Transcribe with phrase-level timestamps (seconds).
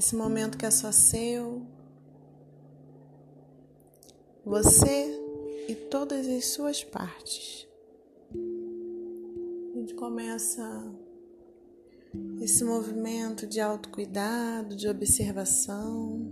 [0.00, 1.60] Nesse momento que é só seu,
[4.42, 5.14] você
[5.68, 7.68] e todas as suas partes.
[8.32, 10.90] A gente começa
[12.40, 16.26] esse movimento de autocuidado, de observação.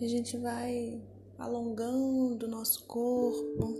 [0.00, 1.00] E a gente vai
[1.38, 3.76] alongando o nosso corpo,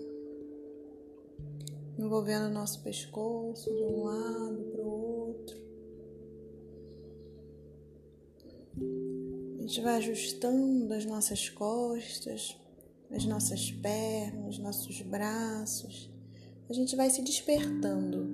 [1.99, 4.98] envolvendo o nosso pescoço de um lado para o
[9.69, 12.59] gente vai ajustando as nossas costas,
[13.11, 16.11] as nossas pernas, nossos braços.
[16.71, 18.27] A gente vai se despertando,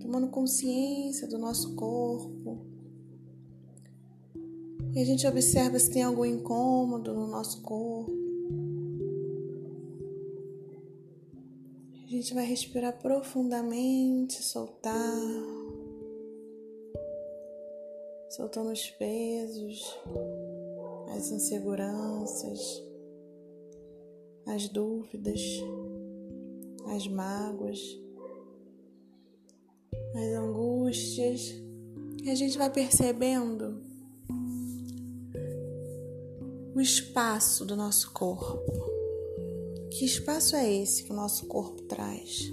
[0.00, 2.66] tomando consciência do nosso corpo.
[4.92, 8.12] E a gente observa se tem algum incômodo no nosso corpo.
[12.04, 15.22] A gente vai respirar profundamente, soltar,
[18.28, 19.96] soltando os pesos,
[21.16, 22.82] as inseguranças,
[24.46, 25.40] as dúvidas,
[26.94, 27.80] as mágoas,
[30.14, 31.54] as angústias.
[32.22, 33.82] E a gente vai percebendo
[36.74, 38.88] o espaço do nosso corpo.
[39.90, 42.52] Que espaço é esse que o nosso corpo traz?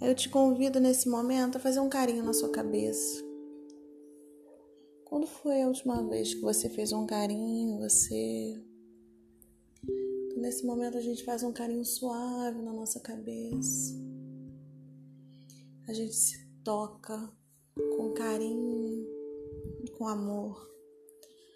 [0.00, 3.27] Eu te convido nesse momento a fazer um carinho na sua cabeça.
[5.18, 8.62] Quando foi a última vez que você fez um carinho, você.
[10.36, 13.96] Nesse momento a gente faz um carinho suave na nossa cabeça.
[15.88, 17.32] A gente se toca
[17.96, 19.08] com carinho,
[19.98, 20.70] com amor.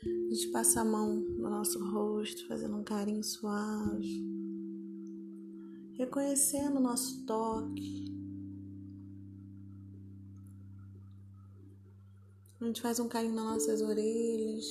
[0.05, 4.27] A gente passa a mão no nosso rosto, fazendo um carinho suave,
[5.97, 8.13] reconhecendo o nosso toque.
[12.63, 14.65] A gente faz um carinho nas nossas orelhas,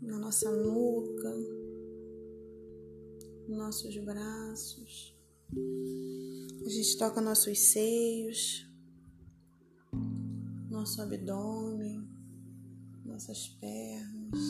[0.00, 1.34] na nossa nuca,
[3.48, 5.16] nos nossos braços.
[6.64, 8.68] A gente toca nossos seios,
[10.70, 12.14] nosso abdômen
[13.04, 14.40] nossas pernas,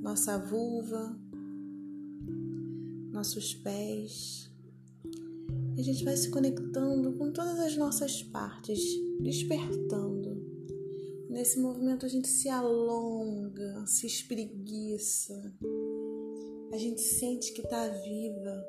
[0.00, 1.18] nossa vulva,
[3.10, 4.48] nossos pés.
[5.78, 8.80] A gente vai se conectando com todas as nossas partes,
[9.20, 10.44] despertando.
[11.30, 15.54] Nesse movimento a gente se alonga, se espreguiça.
[16.72, 18.66] A gente sente que está viva.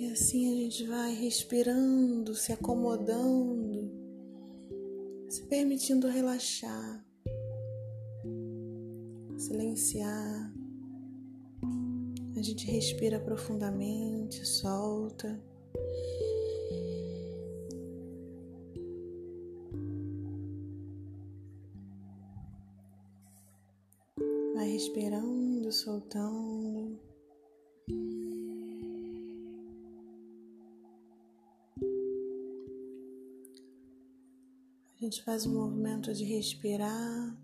[0.00, 3.88] E assim a gente vai respirando, se acomodando,
[5.28, 7.06] se permitindo relaxar,
[9.38, 10.51] silenciar.
[12.42, 15.40] A gente respira profundamente, solta.
[24.56, 26.98] Vai respirando, soltando.
[34.96, 37.40] A gente faz um movimento de respirar,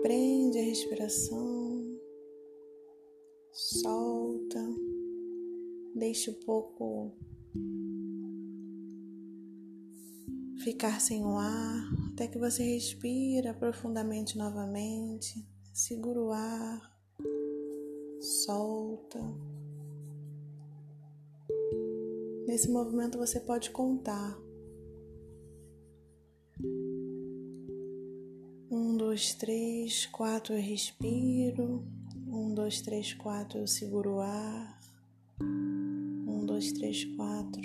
[0.00, 1.71] prende a respiração,
[3.72, 4.60] solta,
[5.94, 7.12] deixa um pouco
[10.62, 17.00] ficar sem o ar, até que você respira profundamente novamente, segura o ar,
[18.20, 19.20] solta.
[22.46, 24.38] Nesse movimento você pode contar
[28.74, 31.84] Um, dois, três, quatro, eu respiro.
[32.32, 34.80] Um, dois, três, quatro, eu seguro o ar.
[35.38, 37.60] Um, dois, três, quatro,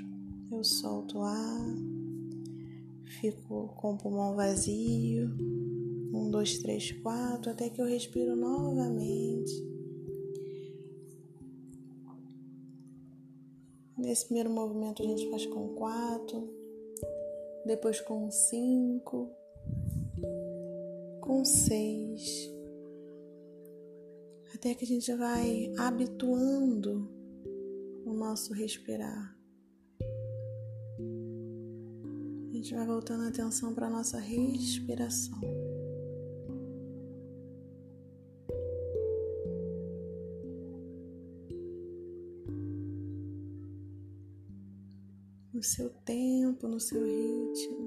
[0.52, 1.76] eu solto o ar.
[3.22, 5.30] Fico com o pulmão vazio.
[6.14, 9.54] Um, dois, três, quatro, até que eu respiro novamente.
[13.98, 16.54] Nesse primeiro movimento a gente faz com quatro,
[17.66, 19.32] depois com cinco
[21.22, 22.50] com seis,
[24.54, 27.10] até que a gente vai habituando
[28.06, 29.38] o nosso respirar.
[32.50, 35.40] A gente vai voltando a atenção para a nossa respiração.
[45.54, 47.87] No seu tempo, no seu ritmo.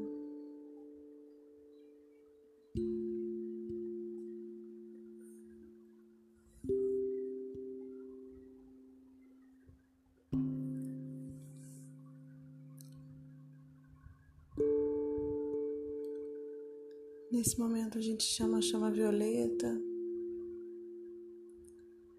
[17.30, 19.80] Nesse momento a gente chama a chama violeta.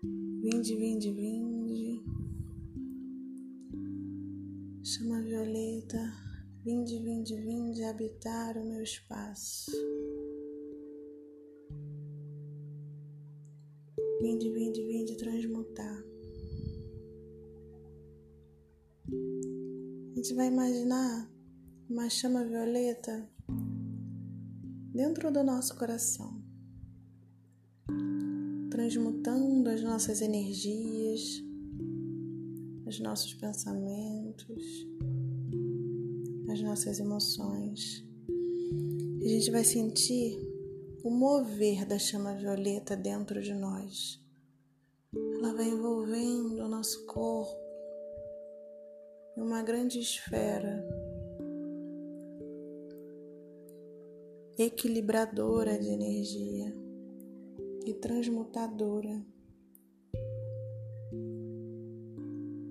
[0.01, 2.01] Vinde, vinde, vinde.
[4.85, 5.99] Chama violeta.
[6.63, 9.69] Vinde, vinde, vinde habitar o meu espaço.
[14.21, 16.05] Vinde, vinde, vinde transmutar.
[19.11, 21.29] A gente vai imaginar
[21.89, 23.29] uma chama violeta
[24.93, 26.41] dentro do nosso coração,
[28.69, 31.41] transmutando as nossas energias,
[32.85, 34.85] os nossos pensamentos,
[36.51, 38.05] as nossas emoções.
[39.23, 40.37] A gente vai sentir
[41.03, 44.21] o mover da chama violeta dentro de nós.
[45.13, 47.57] Ela vai envolvendo o nosso corpo
[49.37, 50.85] em uma grande esfera
[54.65, 56.73] equilibradora de energia
[57.85, 59.25] e transmutadora.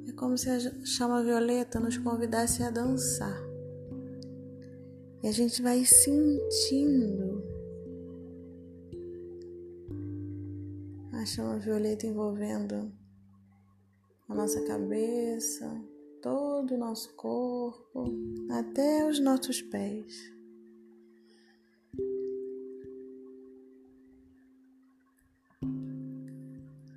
[0.08, 3.40] É como se a chama violeta nos convidasse a dançar.
[5.22, 7.42] E a gente vai sentindo
[11.12, 12.92] a chama violeta envolvendo
[14.28, 15.68] a nossa cabeça,
[16.22, 18.04] todo o nosso corpo,
[18.50, 20.39] até os nossos pés.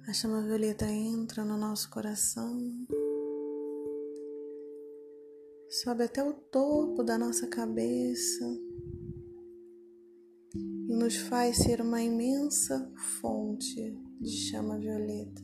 [0.08, 2.86] A chama violeta entra no nosso coração,
[5.70, 8.46] sobe até o topo da nossa cabeça
[10.54, 15.42] e nos faz ser uma imensa fonte de chama violeta.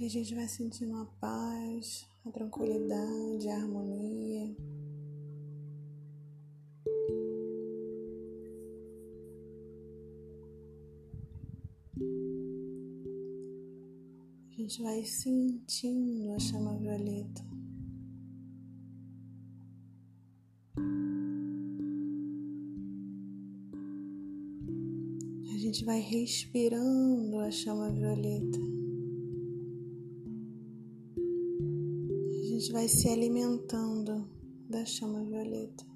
[0.00, 4.56] E a gente vai sentindo a paz, a tranquilidade, a harmonia.
[14.70, 17.44] Gente vai sentindo a chama violeta.
[25.52, 28.60] A gente vai respirando a chama violeta.
[32.30, 34.30] A gente vai se alimentando
[34.68, 35.89] da chama violeta.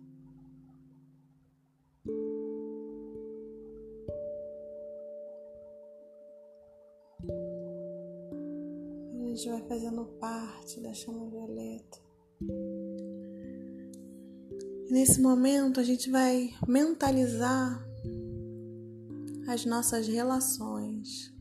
[9.35, 11.99] Gente vai fazendo parte da chama violeta.
[14.89, 17.85] Nesse momento a gente vai mentalizar
[19.49, 21.35] as nossas relações.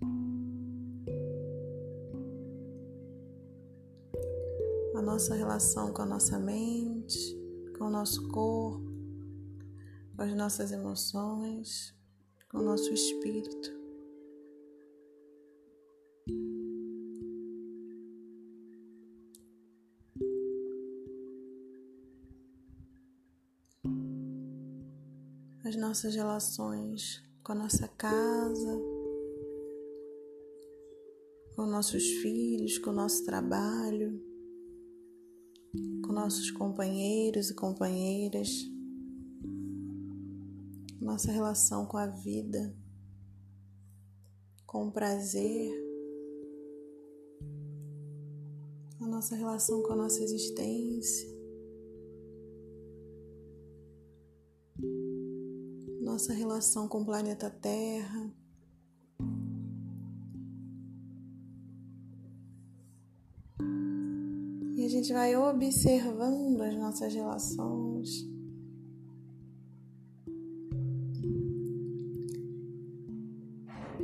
[4.95, 7.39] A nossa relação com a nossa mente,
[7.77, 8.91] com o nosso corpo,
[10.15, 11.93] com as nossas emoções,
[12.49, 13.82] com o nosso espírito.
[25.93, 28.81] Nossas relações com a nossa casa,
[31.55, 34.19] com nossos filhos, com o nosso trabalho,
[36.03, 38.49] com nossos companheiros e companheiras,
[40.99, 42.75] nossa relação com a vida,
[44.65, 45.71] com o prazer,
[48.99, 51.42] a nossa relação com a nossa existência.
[56.13, 58.31] Nossa relação com o planeta Terra.
[64.75, 68.29] E a gente vai observando as nossas relações.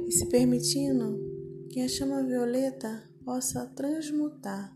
[0.08, 1.20] E se permitindo
[1.70, 4.76] que a chama violeta possa transmutar,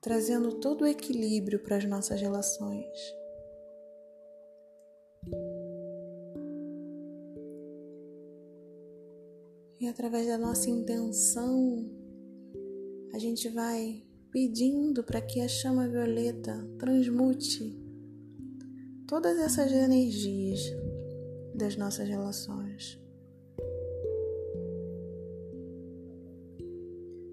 [0.00, 3.17] trazendo todo o equilíbrio para as nossas relações.
[9.88, 11.90] Através da nossa intenção,
[13.14, 17.74] a gente vai pedindo para que a chama violeta transmute
[19.06, 20.60] todas essas energias
[21.54, 23.00] das nossas relações.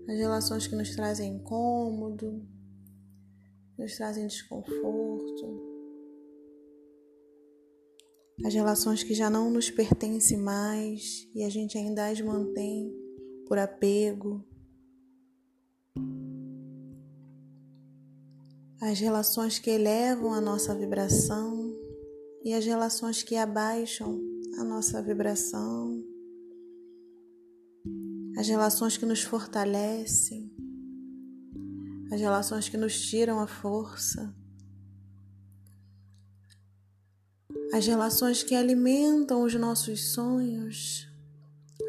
[0.08, 2.42] As relações que nos trazem incômodo,
[3.78, 5.75] nos trazem desconforto,
[8.44, 12.94] as relações que já não nos pertencem mais e a gente ainda as mantém
[13.48, 14.44] por apego,
[18.82, 21.74] as relações que elevam a nossa vibração
[22.44, 24.22] e as relações que abaixam
[24.60, 26.04] a nossa vibração,
[28.38, 30.51] as relações que nos fortalecem,
[32.12, 34.36] as relações que nos tiram a força,
[37.75, 41.10] as relações que alimentam os nossos sonhos,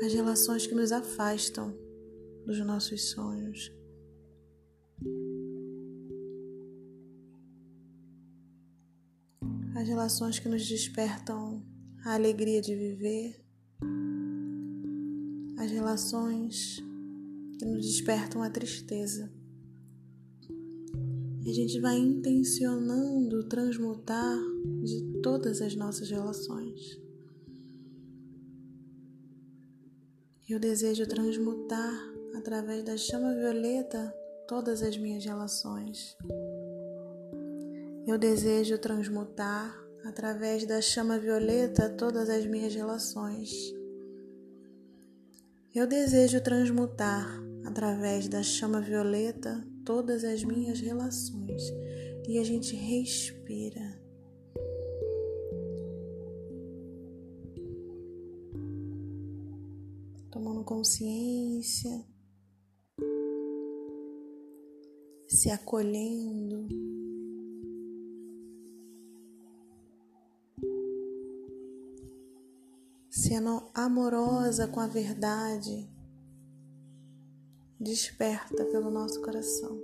[0.03, 1.73] as relações que nos afastam
[2.45, 3.73] dos nossos sonhos.
[9.77, 11.65] As relações que nos despertam
[12.05, 13.41] a alegria de viver,
[15.57, 16.83] as relações
[17.61, 19.33] que nos despertam a tristeza.
[21.47, 24.37] E a gente vai intencionando transmutar
[24.83, 27.01] de todas as nossas relações.
[30.49, 31.95] Eu desejo transmutar
[32.35, 34.13] através da chama violeta
[34.49, 36.17] todas as minhas relações.
[38.09, 39.73] Eu desejo transmutar
[40.05, 43.53] através da chama violeta todas as minhas relações.
[45.73, 51.63] Eu desejo transmutar através da chama violeta todas as minhas relações.
[52.29, 54.05] E a gente respira.
[60.31, 62.05] Tomando consciência,
[65.29, 66.67] se acolhendo.
[73.09, 75.91] sendo amorosa com a verdade,
[77.87, 79.81] desperta pelo nosso coração.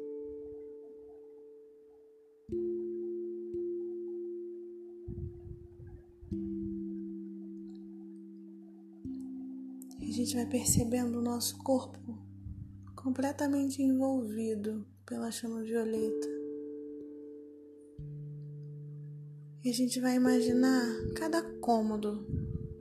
[10.01, 12.19] E a gente vai percebendo o nosso corpo
[12.97, 16.29] completamente envolvido pela chama violeta.
[19.65, 22.27] E a gente vai imaginar cada cômodo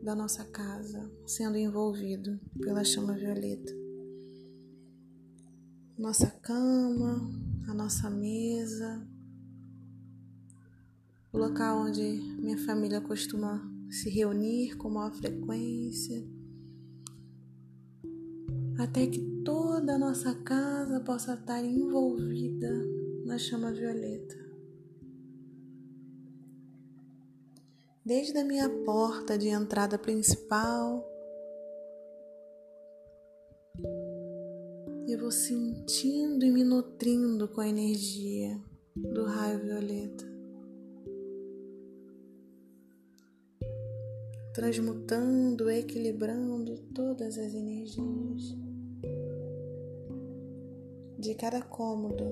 [0.01, 3.80] da nossa casa sendo envolvido pela chama violeta.
[6.01, 7.29] Nossa cama,
[7.69, 9.07] a nossa mesa,
[11.31, 12.01] o local onde
[12.41, 16.27] minha família costuma se reunir com maior frequência,
[18.79, 22.73] até que toda a nossa casa possa estar envolvida
[23.23, 24.41] na chama violeta.
[28.03, 31.10] desde a minha porta de entrada principal.
[35.07, 38.61] Eu vou sentindo e me nutrindo com a energia
[38.95, 40.25] do raio violeta,
[44.53, 48.55] transmutando, equilibrando todas as energias
[51.17, 52.25] de cada cômodo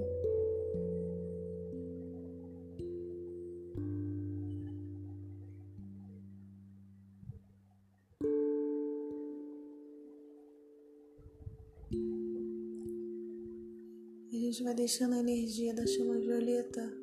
[14.60, 16.94] gente vai deixando a energia da chama violeta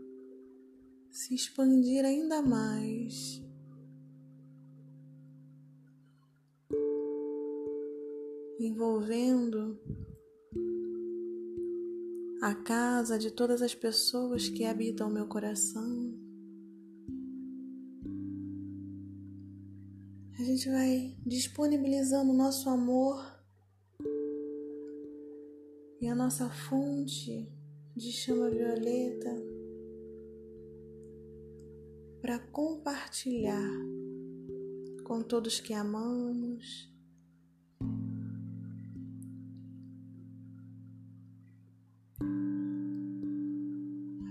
[1.11, 3.43] se expandir ainda mais.
[8.61, 9.81] Envolvendo
[12.43, 16.15] a casa de todas as pessoas que habitam meu coração.
[20.39, 23.36] A gente vai disponibilizando o nosso amor
[26.07, 27.49] e a nossa fonte
[27.97, 29.35] de chama violeta
[32.23, 33.73] para compartilhar
[35.03, 36.89] com todos que amamos.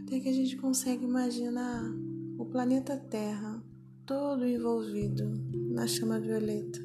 [0.04, 1.84] Até que a gente consegue imaginar
[2.38, 3.62] o planeta Terra
[4.06, 5.26] todo envolvido
[5.74, 6.85] na chama violeta.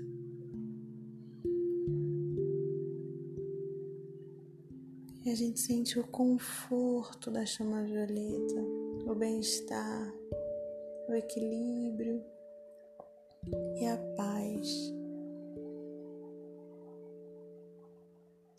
[5.30, 8.60] A gente sente o conforto da chama violeta,
[9.06, 10.12] o bem-estar,
[11.08, 12.20] o equilíbrio
[13.76, 14.92] e a paz.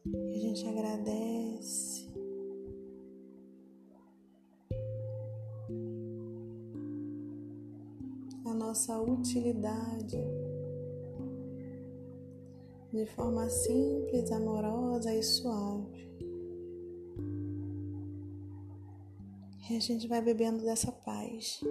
[0.05, 2.09] E a gente agradece.
[8.45, 10.23] A nossa utilidade
[12.93, 16.10] de forma simples, amorosa e suave.
[19.71, 21.61] E a gente vai bebendo dessa paz.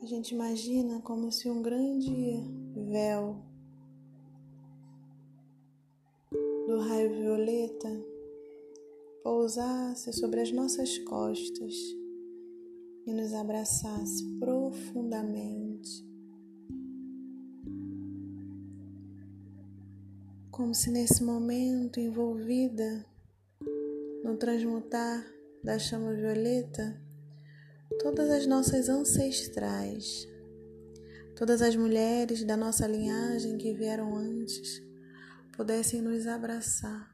[0.00, 2.40] A gente imagina como se um grande
[2.90, 3.36] véu
[6.66, 7.90] do raio violeta
[9.22, 11.74] pousasse sobre as nossas costas
[13.06, 16.07] e nos abraçasse profundamente.
[20.58, 23.06] Como se nesse momento envolvida
[24.24, 25.24] no transmutar
[25.62, 27.00] da chama violeta,
[28.02, 30.26] todas as nossas ancestrais,
[31.36, 34.82] todas as mulheres da nossa linhagem que vieram antes,
[35.56, 37.08] pudessem nos abraçar.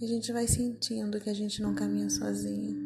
[0.00, 2.76] E a gente vai sentindo que a gente não caminha sozinha.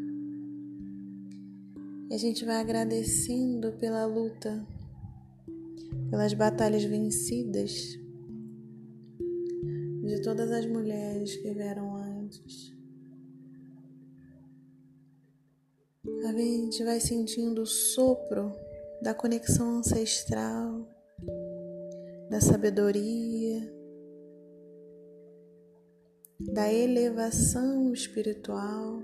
[2.10, 4.62] E a gente vai agradecendo pela luta,
[6.10, 7.98] pelas batalhas vencidas
[10.04, 12.74] de todas as mulheres que vieram antes.
[16.26, 18.52] A gente vai sentindo o sopro
[19.02, 20.88] da conexão ancestral,
[22.30, 23.72] da sabedoria,
[26.40, 29.02] da elevação espiritual.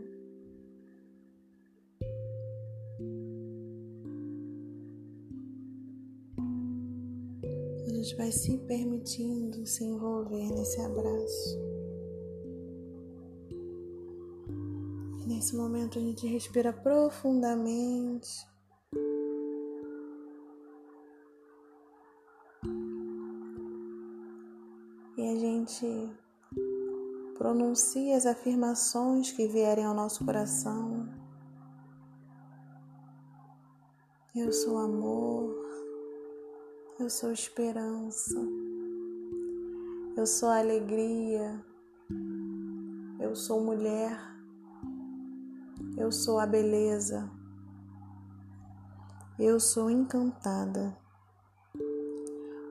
[8.03, 11.59] Gente vai se permitindo se envolver nesse abraço.
[15.21, 18.45] E nesse momento a gente respira profundamente.
[25.17, 26.23] E a gente
[27.39, 31.09] Pronuncie as afirmações que vierem ao nosso coração.
[34.33, 35.72] Eu sou amor,
[37.03, 38.39] eu sou esperança,
[40.17, 41.61] eu sou alegria,
[43.19, 44.17] eu sou mulher,
[45.97, 47.29] eu sou a beleza,
[49.37, 50.97] eu sou encantada,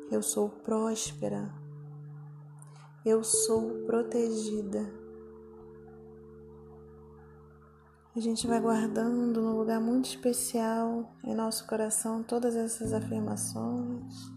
[0.10, 1.54] eu sou próspera.
[3.04, 5.01] Eu sou protegida.
[8.14, 14.32] A gente vai guardando num lugar muito especial em nosso coração todas essas afirmações.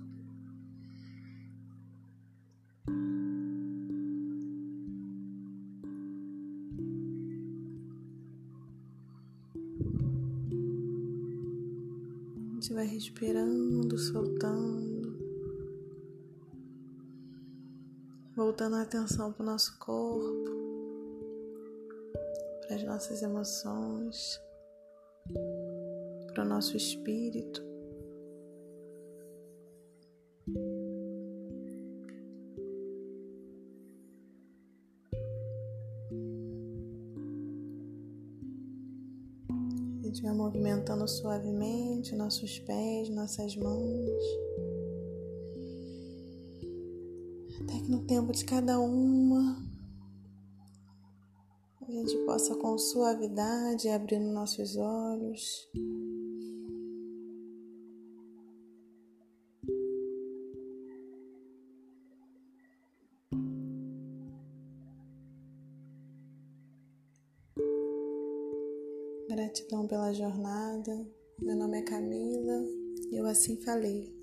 [12.36, 14.94] A gente vai respirando, soltando.
[18.36, 20.63] voltando a atenção para o nosso corpo,
[22.66, 24.40] para as nossas emoções,
[26.32, 27.62] para o nosso espírito.
[40.02, 44.44] A gente vai movimentando suavemente nossos pés, nossas mãos.
[47.60, 49.73] até que no tempo de cada uma
[51.86, 55.68] a gente possa com suavidade abrindo nossos olhos.
[69.28, 71.06] Gratidão pela jornada.
[71.40, 72.64] Meu nome é Camila
[73.10, 74.13] e eu assim falei.